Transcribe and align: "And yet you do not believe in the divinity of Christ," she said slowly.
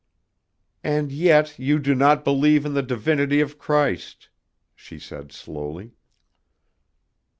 "And 0.83 1.11
yet 1.11 1.59
you 1.59 1.77
do 1.77 1.93
not 1.93 2.23
believe 2.23 2.65
in 2.65 2.73
the 2.73 2.81
divinity 2.81 3.39
of 3.39 3.59
Christ," 3.59 4.29
she 4.73 4.97
said 4.97 5.31
slowly. 5.31 5.91